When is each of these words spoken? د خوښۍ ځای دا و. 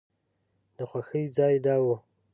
د 0.77 0.79
خوښۍ 0.89 1.23
ځای 1.37 1.55
دا 1.65 1.75
و. 1.83 1.85